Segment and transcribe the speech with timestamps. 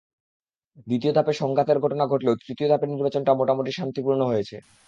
[0.87, 4.55] দ্বিতীয় ধাপে সংঘাতের ঘটনা ঘটলেও তৃতীয় ধাপের নির্বাচনটা মোটামুটি শান্তিপূর্ণ হয়েছে।